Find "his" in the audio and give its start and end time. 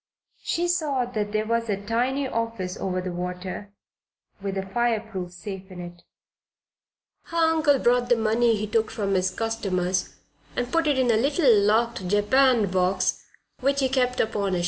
9.13-9.29